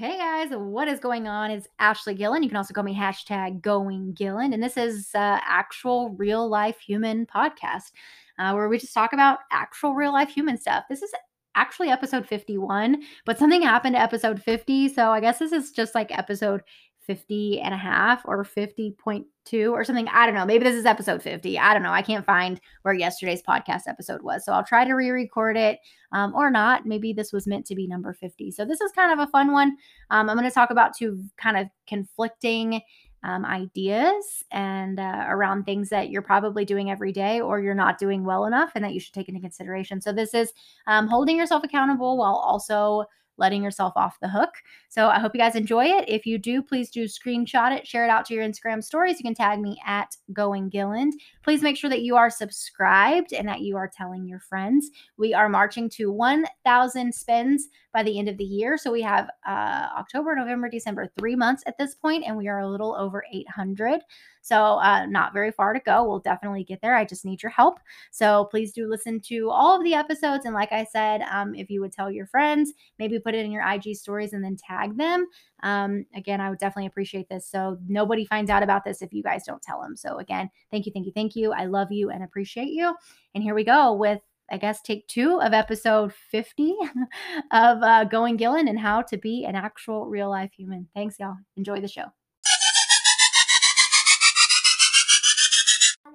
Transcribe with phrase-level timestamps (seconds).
[0.00, 1.50] Hey guys, what is going on?
[1.50, 2.42] It's Ashley Gillen.
[2.42, 4.54] You can also call me hashtag going Gillen.
[4.54, 7.92] And this is uh, actual real life human podcast
[8.38, 10.84] uh, where we just talk about actual real life human stuff.
[10.88, 11.12] This is
[11.54, 14.88] actually episode 51, but something happened to episode 50.
[14.88, 16.62] So I guess this is just like episode
[17.06, 20.08] 50 and a half or 50.2 or something.
[20.08, 20.44] I don't know.
[20.44, 21.58] Maybe this is episode 50.
[21.58, 21.92] I don't know.
[21.92, 24.44] I can't find where yesterday's podcast episode was.
[24.44, 25.78] So I'll try to re record it
[26.12, 26.86] um, or not.
[26.86, 28.50] Maybe this was meant to be number 50.
[28.50, 29.76] So this is kind of a fun one.
[30.10, 32.80] Um, I'm going to talk about two kind of conflicting
[33.22, 37.98] um, ideas and uh, around things that you're probably doing every day or you're not
[37.98, 40.00] doing well enough and that you should take into consideration.
[40.00, 40.52] So this is
[40.86, 43.04] um, holding yourself accountable while also
[43.40, 44.50] letting yourself off the hook.
[44.88, 46.08] So I hope you guys enjoy it.
[46.08, 49.18] If you do, please do screenshot it, share it out to your Instagram stories.
[49.18, 51.10] You can tag me at Going Gillen.
[51.42, 54.90] Please make sure that you are subscribed and that you are telling your friends.
[55.16, 58.78] We are marching to 1,000 spins by the end of the year.
[58.78, 62.60] So we have uh, October, November, December, three months at this point, and we are
[62.60, 64.00] a little over 800.
[64.42, 66.04] So, uh, not very far to go.
[66.04, 66.96] We'll definitely get there.
[66.96, 67.78] I just need your help.
[68.10, 70.46] So, please do listen to all of the episodes.
[70.46, 73.52] And, like I said, um, if you would tell your friends, maybe put it in
[73.52, 75.26] your IG stories and then tag them.
[75.62, 77.46] Um, again, I would definitely appreciate this.
[77.46, 79.96] So, nobody finds out about this if you guys don't tell them.
[79.96, 81.52] So, again, thank you, thank you, thank you.
[81.52, 82.94] I love you and appreciate you.
[83.34, 84.20] And here we go with
[84.50, 86.74] I guess, take two of episode 50
[87.52, 90.88] of uh, Going Gillen and how to be an actual real life human.
[90.94, 91.36] Thanks, y'all.
[91.56, 92.06] Enjoy the show.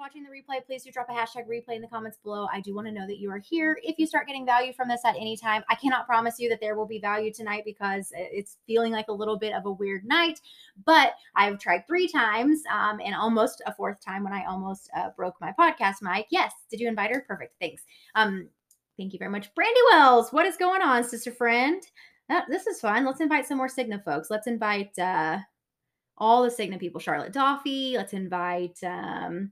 [0.05, 2.47] Watching the replay, please do drop a hashtag replay in the comments below.
[2.53, 3.79] I do want to know that you are here.
[3.81, 6.61] If you start getting value from this at any time, I cannot promise you that
[6.61, 10.05] there will be value tonight because it's feeling like a little bit of a weird
[10.05, 10.41] night.
[10.85, 15.09] But I've tried three times um, and almost a fourth time when I almost uh,
[15.17, 16.27] broke my podcast mic.
[16.29, 16.53] Yes.
[16.69, 17.25] Did you invite her?
[17.27, 17.55] Perfect.
[17.59, 17.81] Thanks.
[18.13, 18.47] Um,
[18.97, 19.55] thank you very much.
[19.55, 21.81] Brandy Wells, what is going on, sister friend?
[22.29, 23.05] Uh, this is fun.
[23.05, 24.29] Let's invite some more Cigna folks.
[24.29, 25.39] Let's invite uh,
[26.19, 27.01] all the Cigna people.
[27.01, 27.93] Charlotte Doffy.
[27.95, 29.49] Let's invite um,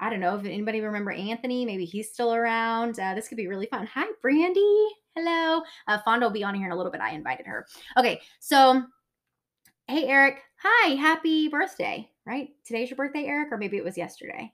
[0.00, 1.64] I don't know if anybody remember Anthony.
[1.64, 2.98] Maybe he's still around.
[3.00, 3.88] Uh, this could be really fun.
[3.92, 4.88] Hi, Brandy.
[5.16, 5.62] Hello.
[5.86, 7.00] Uh, Fonda will be on here in a little bit.
[7.00, 7.66] I invited her.
[7.96, 8.84] Okay, so
[9.88, 10.42] hey, Eric.
[10.62, 12.08] Hi, happy birthday.
[12.26, 12.50] Right?
[12.64, 14.52] Today's your birthday, Eric, or maybe it was yesterday.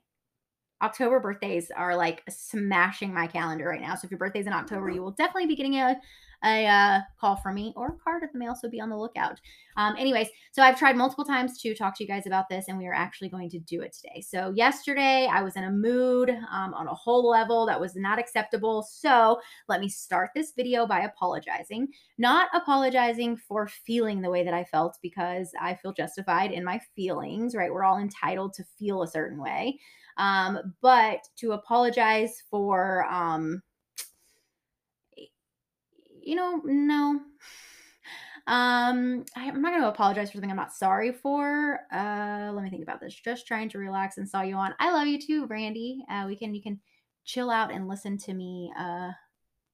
[0.81, 3.95] October birthdays are like smashing my calendar right now.
[3.95, 5.95] So if your birthday's in October, you will definitely be getting a
[6.43, 8.55] a uh, call from me or a card at the mail.
[8.55, 9.39] So be on the lookout.
[9.77, 12.77] Um, anyways, so I've tried multiple times to talk to you guys about this, and
[12.77, 14.21] we are actually going to do it today.
[14.21, 18.19] So yesterday I was in a mood um, on a whole level that was not
[18.19, 18.83] acceptable.
[18.83, 21.87] So let me start this video by apologizing.
[22.17, 26.79] Not apologizing for feeling the way that I felt because I feel justified in my
[26.95, 27.71] feelings, right?
[27.71, 29.79] We're all entitled to feel a certain way.
[30.17, 33.61] Um, but to apologize for um,
[36.25, 37.21] you know, no.
[38.47, 41.79] Um, I, am not going to apologize for something I'm not sorry for.
[41.91, 43.15] Uh, let me think about this.
[43.15, 44.75] Just trying to relax and saw you on.
[44.79, 46.03] I love you too, Randy.
[46.09, 46.79] Uh, we can you can
[47.23, 48.71] chill out and listen to me.
[48.77, 49.11] Uh,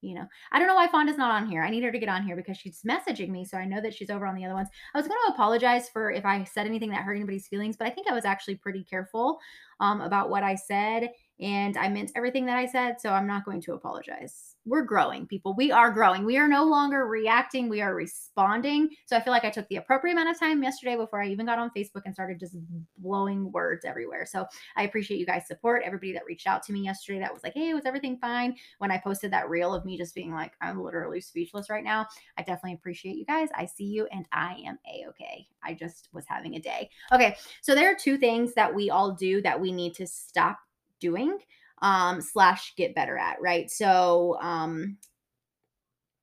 [0.02, 1.64] you know, I don't know why Fonda's not on here.
[1.64, 3.94] I need her to get on here because she's messaging me, so I know that
[3.94, 4.70] she's over on the other ones.
[4.94, 7.88] I was going to apologize for if I said anything that hurt anybody's feelings, but
[7.88, 9.40] I think I was actually pretty careful
[9.80, 11.10] um, about what I said
[11.40, 14.51] and I meant everything that I said, so I'm not going to apologize.
[14.66, 15.56] We're growing, people.
[15.56, 16.24] We are growing.
[16.24, 18.90] We are no longer reacting, we are responding.
[19.08, 21.48] So I feel like I took the appropriate amount of time yesterday before I even
[21.48, 22.56] got on Facebook and started just
[23.00, 24.28] blowing words everywhere.
[24.28, 24.46] So
[24.76, 25.82] I appreciate you guys' support.
[25.84, 28.56] Everybody that reached out to me yesterday that was like, hey, was everything fine?
[28.78, 32.06] When I posted that reel of me just being like, I'm literally speechless right now.
[32.38, 33.50] I definitely appreciate you guys.
[33.56, 35.48] I see you and I am a okay.
[35.64, 36.90] I just was having a day.
[37.12, 40.60] Okay, so there are two things that we all do that we need to stop
[41.00, 41.40] doing
[41.82, 43.70] um, slash get better at, right?
[43.70, 44.98] So, um,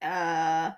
[0.02, 0.70] uh,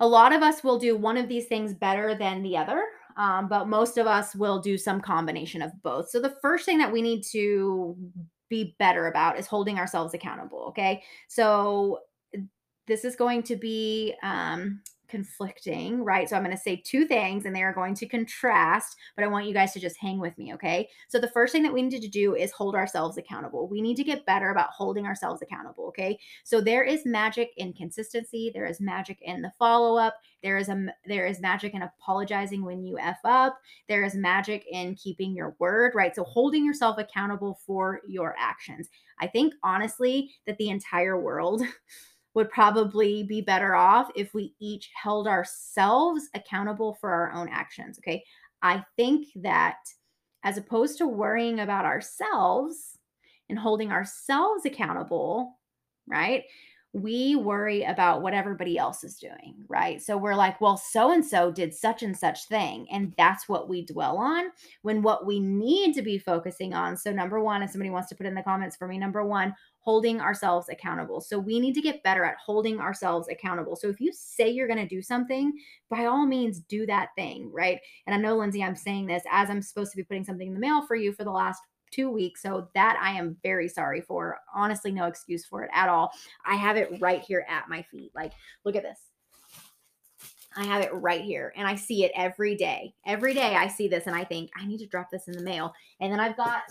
[0.00, 2.82] a lot of us will do one of these things better than the other,
[3.16, 6.10] um, but most of us will do some combination of both.
[6.10, 7.96] So, the first thing that we need to
[8.48, 10.66] be better about is holding ourselves accountable.
[10.68, 11.02] Okay.
[11.28, 12.00] So,
[12.88, 14.80] this is going to be um,
[15.12, 16.26] conflicting, right?
[16.26, 19.28] So I'm going to say two things and they are going to contrast, but I
[19.28, 20.88] want you guys to just hang with me, okay?
[21.08, 23.68] So the first thing that we need to do is hold ourselves accountable.
[23.68, 26.18] We need to get better about holding ourselves accountable, okay?
[26.44, 30.86] So there is magic in consistency, there is magic in the follow-up, there is a
[31.04, 33.58] there is magic in apologizing when you f up,
[33.88, 36.16] there is magic in keeping your word, right?
[36.16, 38.88] So holding yourself accountable for your actions.
[39.20, 41.62] I think honestly that the entire world
[42.34, 47.98] would probably be better off if we each held ourselves accountable for our own actions.
[47.98, 48.24] Okay.
[48.62, 49.78] I think that
[50.44, 52.98] as opposed to worrying about ourselves
[53.48, 55.58] and holding ourselves accountable,
[56.06, 56.44] right?
[56.94, 60.02] we worry about what everybody else is doing, right?
[60.02, 62.86] So we're like, well, so and so did such and such thing.
[62.92, 64.50] And that's what we dwell on
[64.82, 66.98] when what we need to be focusing on.
[66.98, 69.54] So, number one, if somebody wants to put in the comments for me, number one,
[69.82, 71.20] holding ourselves accountable.
[71.20, 73.74] So we need to get better at holding ourselves accountable.
[73.74, 75.52] So if you say you're going to do something,
[75.90, 77.80] by all means do that thing, right?
[78.06, 80.54] And I know Lindsay, I'm saying this as I'm supposed to be putting something in
[80.54, 82.42] the mail for you for the last two weeks.
[82.42, 84.38] So that I am very sorry for.
[84.54, 86.12] Honestly, no excuse for it at all.
[86.46, 88.12] I have it right here at my feet.
[88.14, 88.32] Like,
[88.64, 89.00] look at this.
[90.56, 92.94] I have it right here and I see it every day.
[93.06, 95.42] Every day I see this and I think, I need to drop this in the
[95.42, 95.72] mail.
[96.00, 96.62] And then I've got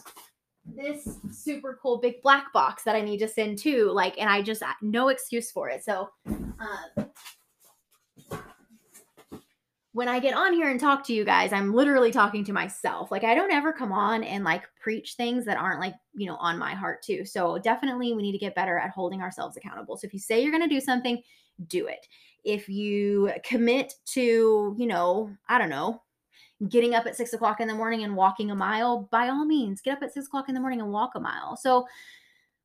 [0.66, 3.92] this super cool big black box that I need to send to.
[3.92, 5.84] Like, and I just, no excuse for it.
[5.84, 7.04] So, uh,
[9.94, 13.12] when I get on here and talk to you guys, I'm literally talking to myself.
[13.12, 16.38] Like I don't ever come on and like preach things that aren't like, you know,
[16.38, 17.26] on my heart too.
[17.26, 19.98] So definitely we need to get better at holding ourselves accountable.
[19.98, 21.22] So if you say you're going to do something,
[21.68, 22.08] do it.
[22.46, 26.02] If you commit to, you know, I don't know,
[26.70, 29.82] getting up at six o'clock in the morning and walking a mile, by all means,
[29.82, 31.58] get up at six o'clock in the morning and walk a mile.
[31.58, 31.88] So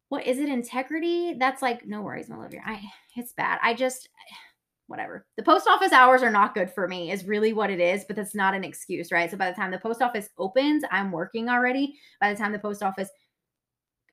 [0.09, 1.35] what is it integrity?
[1.35, 2.53] That's like, no worries, my love.
[2.65, 2.81] I
[3.17, 3.59] it's bad.
[3.63, 4.09] I just
[4.89, 5.27] whatever.
[5.37, 8.15] The post office hours are not good for me, is really what it is, but
[8.15, 9.29] that's not an excuse, right?
[9.29, 11.97] So by the time the post office opens, I'm working already.
[12.21, 13.11] By the time the post office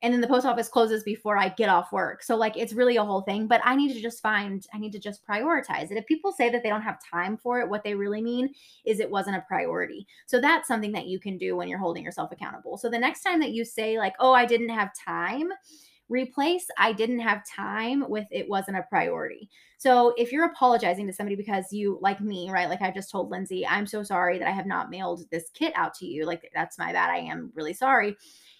[0.03, 2.21] and then the post office closes before I get off work.
[2.23, 4.91] So like it's really a whole thing, but I need to just find I need
[4.91, 5.97] to just prioritize it.
[5.97, 8.53] If people say that they don't have time for it, what they really mean
[8.85, 10.05] is it wasn't a priority.
[10.27, 12.77] So that's something that you can do when you're holding yourself accountable.
[12.77, 15.50] So the next time that you say like, "Oh, I didn't have time,"
[16.09, 19.49] replace I didn't have time with it wasn't a priority.
[19.77, 22.69] So if you're apologizing to somebody because you like me, right?
[22.69, 25.73] Like I just told Lindsay, I'm so sorry that I have not mailed this kit
[25.75, 26.25] out to you.
[26.25, 27.09] Like that's my bad.
[27.09, 28.17] I am really sorry.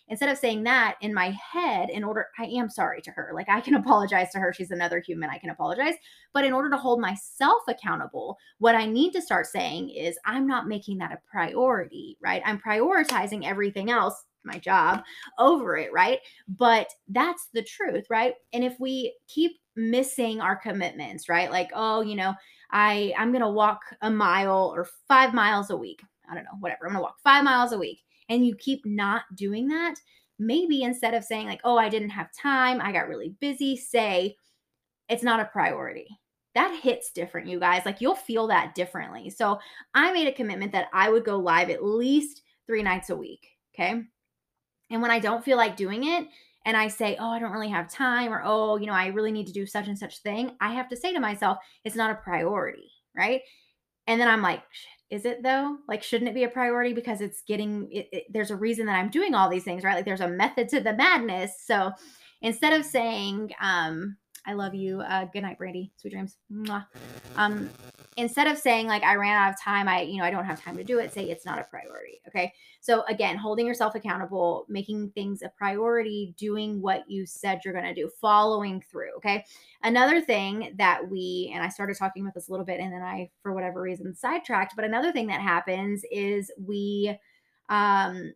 [0.10, 3.32] Instead of saying that in my head, in order, I am sorry to her.
[3.34, 4.54] Like I can apologize to her.
[4.54, 5.30] She's another human.
[5.30, 5.96] I can apologize.
[6.34, 10.48] But in order to hold myself accountable, what I need to start saying is, I'm
[10.48, 12.42] not making that a priority, right?
[12.46, 15.04] I'm prioritizing everything else my job
[15.40, 16.20] over it, right?
[16.48, 18.34] But that's the truth, right?
[18.52, 21.50] And if we keep missing our commitments, right?
[21.50, 22.34] Like, oh, you know,
[22.72, 26.02] I I'm going to walk a mile or 5 miles a week.
[26.30, 26.86] I don't know, whatever.
[26.86, 28.00] I'm going to walk 5 miles a week
[28.30, 29.96] and you keep not doing that,
[30.40, 34.36] maybe instead of saying like, "Oh, I didn't have time, I got really busy," say
[35.10, 36.08] it's not a priority.
[36.56, 37.86] That hits different, you guys.
[37.86, 39.30] Like you'll feel that differently.
[39.30, 39.60] So,
[39.96, 43.48] I made a commitment that I would go live at least 3 nights a week,
[43.76, 44.04] okay?
[44.92, 46.28] And when I don't feel like doing it,
[46.66, 49.32] and I say, oh, I don't really have time, or oh, you know, I really
[49.32, 52.12] need to do such and such thing, I have to say to myself, it's not
[52.12, 53.42] a priority, right?
[54.08, 54.62] And then I'm like,
[55.10, 55.78] is it though?
[55.88, 58.96] Like, shouldn't it be a priority because it's getting, it, it, there's a reason that
[58.98, 59.96] I'm doing all these things, right?
[59.96, 61.54] Like, there's a method to the madness.
[61.66, 61.92] So
[62.42, 65.02] instead of saying, um, I love you.
[65.02, 65.92] Uh, good night, Brandy.
[65.98, 66.38] Sweet dreams.
[66.52, 66.86] Mwah.
[67.38, 67.70] Um,
[68.18, 70.62] instead of saying like I ran out of time, I you know I don't have
[70.62, 71.14] time to do it.
[71.14, 72.22] Say it's not a priority.
[72.28, 72.54] Okay.
[72.80, 77.86] So again, holding yourself accountable, making things a priority, doing what you said you're going
[77.86, 79.16] to do, following through.
[79.18, 79.46] Okay.
[79.84, 83.02] Another thing that we and I started talking about this a little bit, and then
[83.02, 84.76] I for whatever reason sidetracked.
[84.76, 87.18] But another thing that happens is we
[87.70, 88.34] um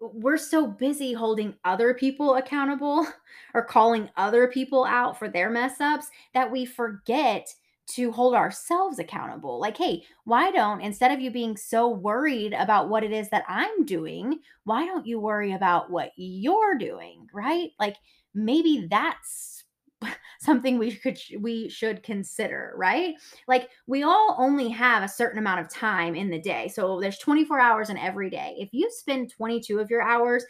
[0.00, 3.06] we're so busy holding other people accountable
[3.54, 7.54] or calling other people out for their mess ups that we forget
[7.88, 9.60] to hold ourselves accountable.
[9.60, 13.44] Like, hey, why don't, instead of you being so worried about what it is that
[13.48, 17.26] I'm doing, why don't you worry about what you're doing?
[17.32, 17.70] Right?
[17.78, 17.96] Like,
[18.34, 19.64] maybe that's
[20.40, 23.14] something we could we should consider, right?
[23.46, 26.68] Like we all only have a certain amount of time in the day.
[26.68, 28.54] So there's 24 hours in every day.
[28.58, 30.44] If you spend 22 of your hours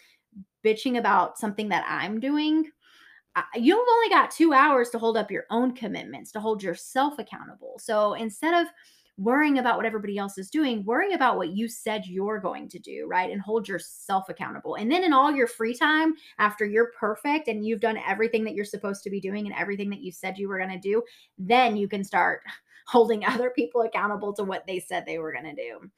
[0.64, 2.70] bitching about something that I'm doing,
[3.54, 7.78] you've only got 2 hours to hold up your own commitments, to hold yourself accountable.
[7.78, 8.68] So instead of
[9.18, 12.78] worrying about what everybody else is doing, worrying about what you said you're going to
[12.78, 13.30] do, right?
[13.30, 14.76] And hold yourself accountable.
[14.76, 18.54] And then in all your free time, after you're perfect and you've done everything that
[18.54, 21.02] you're supposed to be doing and everything that you said you were going to do,
[21.38, 22.40] then you can start
[22.86, 25.90] holding other people accountable to what they said they were going to do.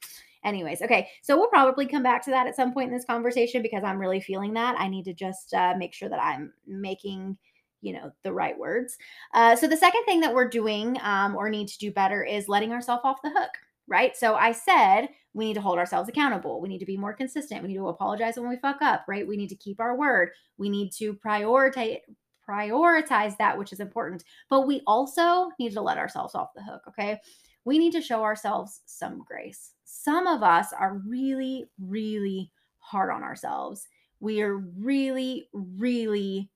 [0.45, 3.61] Anyways, okay, so we'll probably come back to that at some point in this conversation
[3.61, 4.79] because I'm really feeling that.
[4.79, 7.37] I need to just uh, make sure that I'm making
[7.81, 8.97] you know the right words.
[9.33, 12.47] Uh, so the second thing that we're doing um, or need to do better is
[12.47, 13.51] letting ourselves off the hook
[13.87, 14.15] right?
[14.15, 16.61] So i said we need to hold ourselves accountable.
[16.61, 17.61] We need to be more consistent.
[17.61, 19.27] We need to apologize when we fuck up right?
[19.27, 20.29] We need to keep our word.
[20.57, 21.99] We need to prioritize
[22.47, 26.79] prioritize that which is important but we also need to let ourselves off the hook
[26.87, 27.19] okay
[27.65, 33.23] we need to show ourselves some grace some of us are really really hard on
[33.23, 33.87] ourselves
[34.19, 36.49] we are really really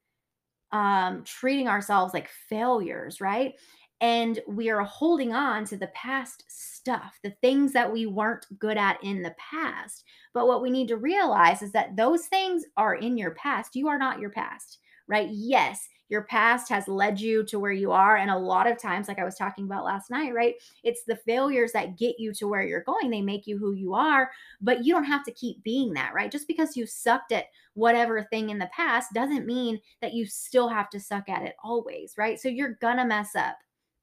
[0.71, 3.55] um, treating ourselves like failures, right?
[4.01, 8.77] And we are holding on to the past stuff, the things that we weren't good
[8.77, 10.05] at in the past.
[10.33, 13.75] But what we need to realize is that those things are in your past.
[13.75, 15.27] You are not your past, right?
[15.31, 18.17] Yes, your past has led you to where you are.
[18.17, 20.55] And a lot of times, like I was talking about last night, right?
[20.83, 23.09] It's the failures that get you to where you're going.
[23.09, 26.31] They make you who you are, but you don't have to keep being that, right?
[26.31, 30.69] Just because you sucked at whatever thing in the past doesn't mean that you still
[30.69, 32.39] have to suck at it always, right?
[32.39, 33.57] So you're gonna mess up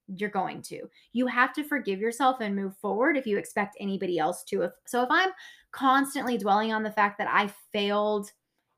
[0.08, 0.82] you're going to.
[1.12, 4.62] You have to forgive yourself and move forward if you expect anybody else to.
[4.62, 5.30] If, so if I'm
[5.72, 8.30] constantly dwelling on the fact that I failed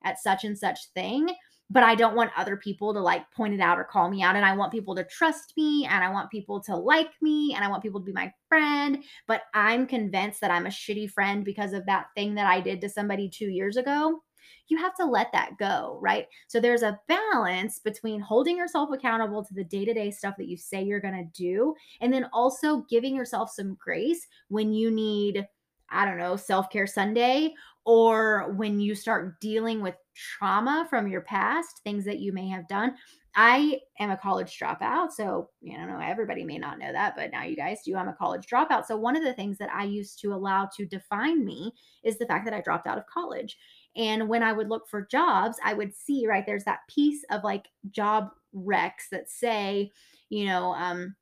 [0.05, 1.29] at such and such thing,
[1.71, 4.37] but I don't want other people to like point it out or call me out.
[4.37, 7.65] And I want people to trust me and I want people to like me and
[7.65, 9.05] I want people to be my friend.
[9.27, 12.81] But I'm convinced that I'm a shitty friend because of that thing that I did
[12.81, 14.23] to somebody two years ago.
[14.69, 16.27] You have to let that go, right?
[16.47, 20.49] So there's a balance between holding yourself accountable to the day to day stuff that
[20.49, 24.91] you say you're going to do, and then also giving yourself some grace when you
[24.91, 25.47] need
[25.91, 31.21] I don't know, self care Sunday, or when you start dealing with trauma from your
[31.23, 32.95] past, things that you may have done.
[33.35, 35.13] I am a college dropout.
[35.13, 37.95] So, you know, everybody may not know that, but now you guys do.
[37.95, 38.87] I'm a college dropout.
[38.87, 41.73] So, one of the things that I used to allow to define me
[42.03, 43.57] is the fact that I dropped out of college.
[43.97, 47.45] And when I would look for jobs, I would see, right, there's that piece of
[47.45, 49.93] like job reqs that say,
[50.31, 51.15] you know, um,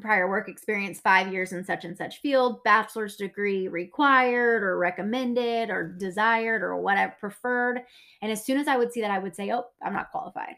[0.00, 5.70] prior work experience, five years in such and such field, bachelor's degree required or recommended
[5.70, 7.82] or desired or whatever preferred.
[8.22, 10.54] And as soon as I would see that, I would say, oh, I'm not qualified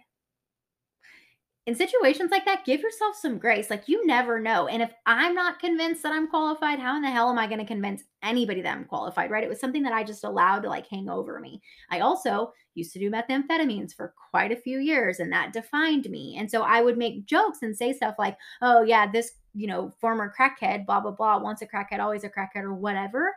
[1.66, 3.68] in situations like that, give yourself some grace.
[3.68, 4.66] Like you never know.
[4.66, 7.60] And if I'm not convinced that I'm qualified, how in the hell am I going
[7.60, 9.44] to convince anybody that I'm qualified, right?
[9.44, 11.60] It was something that I just allowed to like hang over me.
[11.90, 16.36] I also used to do methamphetamines for quite a few years and that defined me.
[16.38, 19.92] And so I would make jokes and say stuff like, oh, yeah, this, you know,
[20.00, 23.34] former crackhead, blah, blah, blah, once a crackhead, always a crackhead or whatever.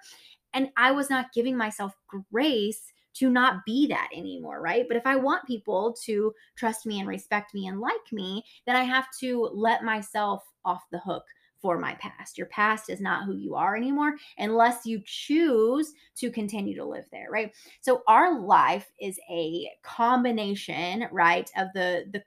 [0.53, 1.93] And I was not giving myself
[2.31, 4.85] grace to not be that anymore, right?
[4.87, 8.75] But if I want people to trust me and respect me and like me, then
[8.75, 11.23] I have to let myself off the hook
[11.63, 12.37] for my past.
[12.37, 17.05] Your past is not who you are anymore unless you choose to continue to live
[17.11, 17.53] there, right?
[17.79, 22.23] So our life is a combination, right, of the the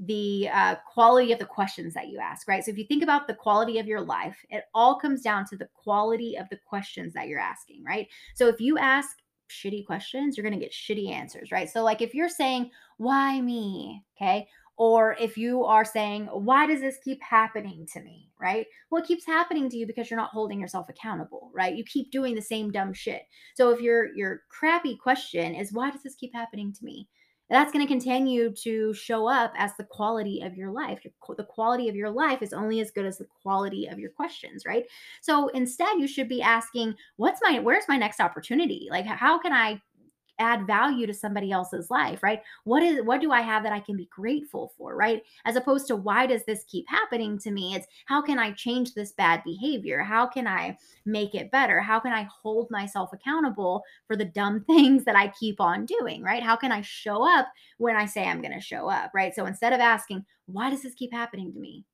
[0.00, 2.64] the uh, quality of the questions that you ask, right?
[2.64, 5.56] So if you think about the quality of your life, it all comes down to
[5.56, 8.06] the quality of the questions that you're asking, right?
[8.34, 9.16] So if you ask
[9.48, 11.68] shitty questions, you're going to get shitty answers, right?
[11.68, 14.02] So, like if you're saying, why me?
[14.16, 14.48] Okay.
[14.76, 18.30] Or if you are saying, why does this keep happening to me?
[18.40, 18.64] Right?
[18.90, 21.74] Well, it keeps happening to you because you're not holding yourself accountable, right?
[21.74, 23.22] You keep doing the same dumb shit.
[23.56, 27.08] So if your your crappy question is, why does this keep happening to me?
[27.50, 31.00] That's going to continue to show up as the quality of your life.
[31.36, 34.64] The quality of your life is only as good as the quality of your questions,
[34.66, 34.84] right?
[35.22, 38.88] So instead, you should be asking, what's my, where's my next opportunity?
[38.90, 39.80] Like, how can I
[40.38, 42.42] add value to somebody else's life right?
[42.64, 45.22] What is what do i have that i can be grateful for right?
[45.44, 47.74] As opposed to why does this keep happening to me?
[47.74, 50.00] It's how can i change this bad behavior?
[50.02, 51.80] How can i make it better?
[51.80, 56.22] How can i hold myself accountable for the dumb things that i keep on doing
[56.22, 56.42] right?
[56.42, 59.34] How can i show up when i say i'm going to show up right?
[59.34, 61.84] So instead of asking why does this keep happening to me?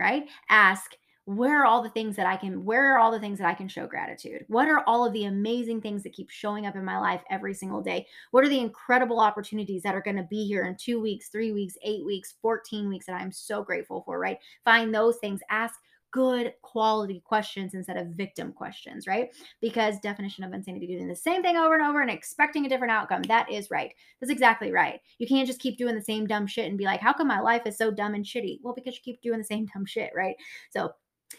[0.00, 0.28] Right?
[0.50, 0.94] Ask
[1.26, 3.54] where are all the things that I can, where are all the things that I
[3.54, 4.44] can show gratitude?
[4.46, 7.52] What are all of the amazing things that keep showing up in my life every
[7.52, 8.06] single day?
[8.30, 11.50] What are the incredible opportunities that are going to be here in two weeks, three
[11.50, 14.38] weeks, eight weeks, 14 weeks that I'm so grateful for, right?
[14.64, 15.74] Find those things, ask
[16.12, 19.28] good quality questions instead of victim questions, right?
[19.60, 22.92] Because definition of insanity doing the same thing over and over and expecting a different
[22.92, 23.22] outcome.
[23.22, 23.92] That is right.
[24.20, 25.00] That's exactly right.
[25.18, 27.40] You can't just keep doing the same dumb shit and be like, how come my
[27.40, 28.60] life is so dumb and shitty?
[28.62, 30.36] Well, because you keep doing the same dumb shit, right?
[30.70, 30.92] So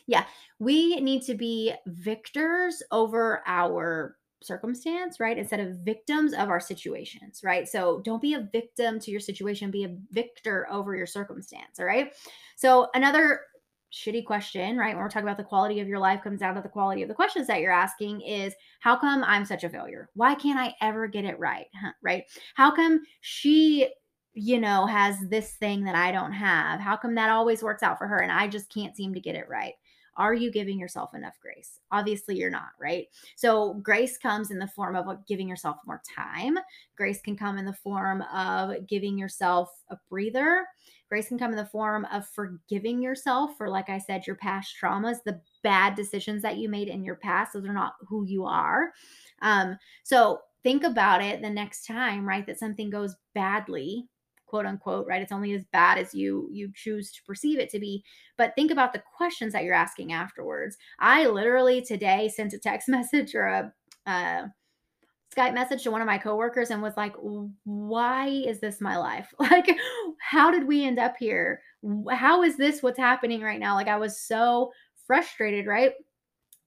[0.06, 0.26] yeah,
[0.60, 5.38] we need to be victors over our circumstance, right?
[5.38, 7.68] Instead of victims of our situations, right?
[7.68, 11.86] So don't be a victim to your situation, be a victor over your circumstance, all
[11.86, 12.14] right?
[12.56, 13.42] So another
[13.92, 14.94] shitty question, right?
[14.94, 17.08] When we're talking about the quality of your life comes down to the quality of
[17.08, 20.10] the questions that you're asking is how come I'm such a failure?
[20.14, 21.68] Why can't I ever get it right?
[22.04, 22.24] Right?
[22.56, 23.88] How come she
[24.40, 26.80] you know, has this thing that I don't have?
[26.80, 29.36] How come that always works out for her and I just can't seem to get
[29.36, 29.74] it right?
[30.16, 31.80] Are you giving yourself enough grace?
[31.92, 33.08] Obviously, you're not, right?
[33.36, 36.58] So, grace comes in the form of giving yourself more time.
[36.96, 40.66] Grace can come in the form of giving yourself a breather.
[41.08, 44.76] Grace can come in the form of forgiving yourself for, like I said, your past
[44.82, 47.54] traumas, the bad decisions that you made in your past.
[47.54, 48.94] Those are not who you are.
[49.44, 52.46] Um, so, think about it the next time, right?
[52.46, 54.08] That something goes badly,
[54.48, 55.22] quote unquote, right?
[55.22, 58.04] It's only as bad as you you choose to perceive it to be.
[58.38, 60.78] But think about the questions that you're asking afterwards.
[61.00, 63.74] I literally today sent a text message or a
[64.06, 64.48] uh,
[65.36, 67.14] Skype message to one of my coworkers and was like,
[67.66, 69.32] "Why is this my life?
[69.40, 69.78] Like,
[70.20, 71.62] how did we end up here?
[72.10, 74.72] How is this what's happening right now?" Like, I was so
[75.06, 75.94] frustrated, right?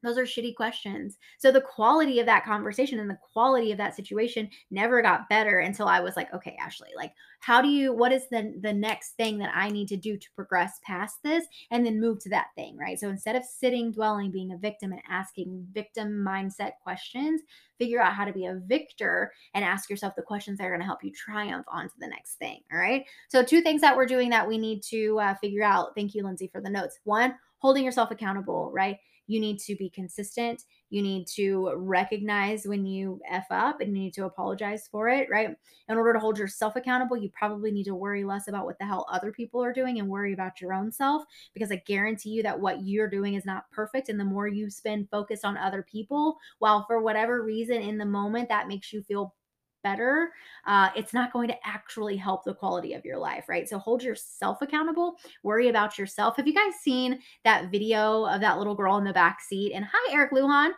[0.03, 1.19] Those are shitty questions.
[1.39, 5.59] So the quality of that conversation and the quality of that situation never got better
[5.59, 9.13] until I was like, okay, Ashley, like how do you what is the the next
[9.13, 12.49] thing that I need to do to progress past this and then move to that
[12.55, 12.99] thing, right?
[12.99, 17.43] So instead of sitting, dwelling, being a victim and asking victim mindset questions,
[17.79, 20.81] figure out how to be a victor and ask yourself the questions that are going
[20.81, 23.05] to help you triumph onto the next thing, all right?
[23.29, 25.95] So two things that we're doing that we need to uh, figure out.
[25.95, 26.99] Thank you Lindsay for the notes.
[27.05, 28.99] One, holding yourself accountable, right?
[29.31, 30.65] You need to be consistent.
[30.89, 35.29] You need to recognize when you F up and you need to apologize for it,
[35.31, 35.57] right?
[35.89, 38.85] In order to hold yourself accountable, you probably need to worry less about what the
[38.85, 41.23] hell other people are doing and worry about your own self
[41.55, 44.09] because I guarantee you that what you're doing is not perfect.
[44.09, 48.05] And the more you spend focused on other people, while for whatever reason in the
[48.05, 49.37] moment that makes you feel
[49.83, 50.31] better,
[50.67, 53.69] uh, it's not going to actually help the quality of your life, right?
[53.69, 56.37] So hold yourself accountable, worry about yourself.
[56.37, 59.73] Have you guys seen that video of that little girl in the back seat?
[59.73, 60.73] And hi, Eric Lujan.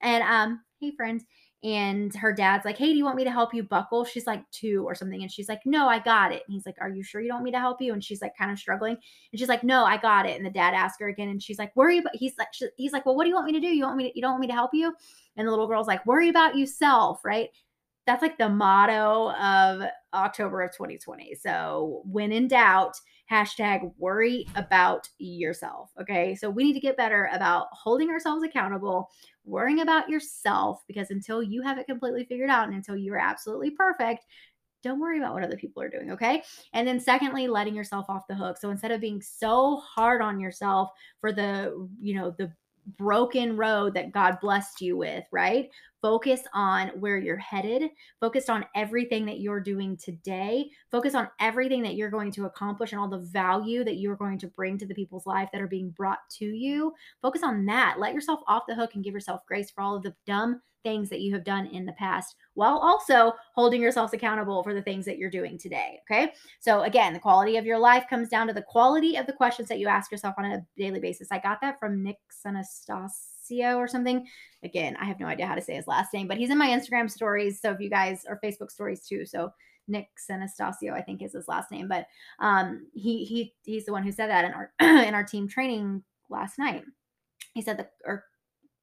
[0.00, 1.24] And um, hey, friends.
[1.64, 4.04] And her dad's like, Hey, do you want me to help you buckle?
[4.04, 5.22] She's like two or something.
[5.22, 6.44] And she's like, No, I got it.
[6.46, 7.92] And he's like, Are you sure you don't want me to help you?
[7.92, 8.96] And she's like, kind of struggling.
[9.32, 10.36] And she's like, No, I got it.
[10.36, 11.30] And the dad asks her again.
[11.30, 13.52] And she's like, Worry about, he's like, he's like, Well, what do you want me
[13.54, 13.66] to do?
[13.66, 14.94] You want me to, you don't want me to help you?
[15.36, 17.48] And the little girl's like, Worry about yourself, right?
[18.08, 19.82] That's like the motto of
[20.14, 21.34] October of 2020.
[21.34, 22.94] So when in doubt,
[23.30, 25.90] hashtag worry about yourself.
[26.00, 26.34] Okay.
[26.34, 29.10] So we need to get better about holding ourselves accountable,
[29.44, 33.18] worrying about yourself, because until you have it completely figured out and until you are
[33.18, 34.24] absolutely perfect,
[34.82, 36.42] don't worry about what other people are doing, okay?
[36.72, 38.56] And then secondly, letting yourself off the hook.
[38.56, 40.88] So instead of being so hard on yourself
[41.20, 42.50] for the, you know, the
[42.96, 45.68] broken road that God blessed you with, right?
[46.00, 47.90] Focus on where you're headed.
[48.20, 50.70] Focus on everything that you're doing today.
[50.90, 54.38] Focus on everything that you're going to accomplish and all the value that you're going
[54.38, 56.92] to bring to the people's life that are being brought to you.
[57.22, 57.96] Focus on that.
[57.98, 61.08] Let yourself off the hook and give yourself grace for all of the dumb things
[61.10, 65.04] that you have done in the past while also holding yourselves accountable for the things
[65.04, 66.00] that you're doing today.
[66.10, 66.32] Okay.
[66.60, 69.68] So, again, the quality of your life comes down to the quality of the questions
[69.68, 71.28] that you ask yourself on a daily basis.
[71.30, 72.18] I got that from Nick
[73.50, 74.26] Anastasio or something.
[74.62, 76.68] Again, I have no idea how to say his last name, but he's in my
[76.68, 77.60] Instagram stories.
[77.60, 79.24] So, if you guys are Facebook stories too.
[79.26, 79.52] So,
[79.86, 82.06] Nick Anastasio, I think is his last name, but
[82.40, 84.72] um, he he he's the one who said that in our
[85.06, 86.84] in our team training last night.
[87.54, 88.24] He said that, or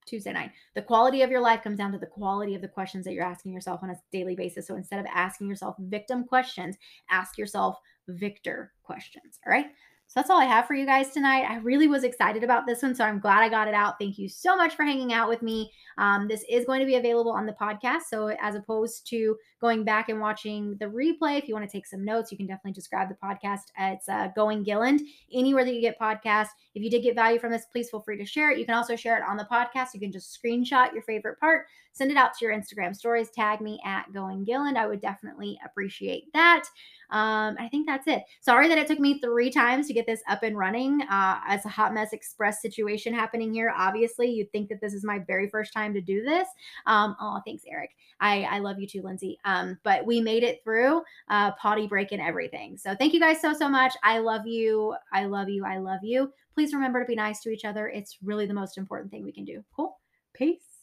[0.06, 0.52] Tuesday night.
[0.76, 3.26] The quality of your life comes down to the quality of the questions that you're
[3.26, 4.68] asking yourself on a daily basis.
[4.68, 6.78] So instead of asking yourself victim questions,
[7.10, 9.40] ask yourself victor questions.
[9.46, 9.68] All right.
[10.08, 11.46] So that's all I have for you guys tonight.
[11.50, 14.00] I really was excited about this one, so I'm glad I got it out.
[14.00, 15.72] Thank you so much for hanging out with me.
[15.98, 18.04] Um, this is going to be available on the podcast.
[18.10, 21.88] So, as opposed to going back and watching the replay, if you want to take
[21.88, 23.62] some notes, you can definitely just grab the podcast.
[23.78, 26.50] It's uh, Going Gillen, anywhere that you get podcasts.
[26.76, 28.60] If you did get value from this, please feel free to share it.
[28.60, 29.94] You can also share it on the podcast.
[29.94, 33.60] You can just screenshot your favorite part, send it out to your Instagram stories, tag
[33.60, 34.78] me at Going Gillen.
[34.78, 36.66] I would definitely appreciate that.
[37.12, 38.24] Um, I think that's it.
[38.42, 41.02] Sorry that it took me three times to get this up and running.
[41.04, 45.04] Uh, as a hot mess express situation happening here, obviously, you'd think that this is
[45.04, 46.48] my very first time to do this.
[46.86, 47.92] Um, oh, thanks, Eric.
[48.20, 49.38] I, I love you too, Lindsay.
[49.46, 52.78] Um, but we made it through uh, potty break and everything.
[52.78, 53.94] So thank you guys so, so much.
[54.04, 54.96] I love you.
[55.12, 55.66] I love you.
[55.66, 56.32] I love you.
[56.54, 57.90] Please remember to be nice to each other.
[57.90, 59.64] It's really the most important thing we can do.
[59.76, 60.00] Cool.
[60.34, 60.75] Peace.